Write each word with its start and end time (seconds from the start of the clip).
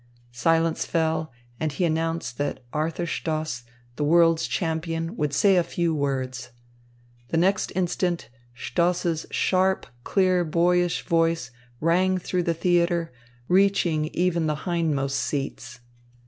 Silence 0.33 0.83
fell, 0.83 1.31
and 1.59 1.73
he 1.73 1.85
announced 1.85 2.39
that 2.39 2.63
Arthur 2.73 3.05
Stoss, 3.05 3.63
the 3.97 4.03
world's 4.03 4.47
champion, 4.47 5.15
would 5.15 5.31
say 5.31 5.57
a 5.57 5.63
few 5.63 5.93
words. 5.93 6.49
The 7.27 7.37
next 7.37 7.71
instant 7.75 8.27
Stoss's 8.55 9.27
sharp, 9.29 9.85
clear 10.03 10.43
boyish 10.43 11.05
voice 11.05 11.51
rang 11.79 12.17
through 12.17 12.41
the 12.41 12.55
theatre 12.55 13.13
reaching 13.47 14.05
even 14.05 14.47
the 14.47 14.55
hindmost 14.65 15.17
seats. 15.19 15.81